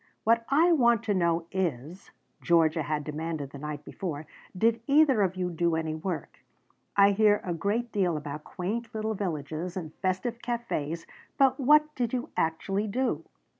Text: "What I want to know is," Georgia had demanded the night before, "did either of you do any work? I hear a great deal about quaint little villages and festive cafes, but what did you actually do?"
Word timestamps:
"What 0.23 0.45
I 0.49 0.71
want 0.71 1.03
to 1.03 1.13
know 1.13 1.45
is," 1.51 2.09
Georgia 2.41 2.81
had 2.81 3.03
demanded 3.03 3.51
the 3.51 3.59
night 3.59 3.85
before, 3.85 4.25
"did 4.57 4.81
either 4.87 5.21
of 5.21 5.35
you 5.35 5.51
do 5.51 5.75
any 5.75 5.93
work? 5.93 6.39
I 6.97 7.11
hear 7.11 7.39
a 7.43 7.53
great 7.53 7.91
deal 7.91 8.17
about 8.17 8.43
quaint 8.43 8.95
little 8.95 9.13
villages 9.13 9.77
and 9.77 9.93
festive 10.01 10.41
cafes, 10.41 11.05
but 11.37 11.59
what 11.59 11.93
did 11.93 12.13
you 12.13 12.31
actually 12.35 12.87
do?" 12.87 13.25